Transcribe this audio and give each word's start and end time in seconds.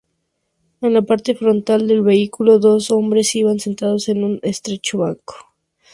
En 0.81 0.95
la 0.95 1.03
parte 1.03 1.35
frontal 1.35 1.87
del 1.87 2.01
vehículo, 2.01 2.57
dos 2.57 2.89
hombres 2.89 3.35
iban 3.35 3.59
sentados 3.59 4.09
en 4.09 4.23
un 4.23 4.39
estrecho 4.41 4.97
banco. 4.97 5.35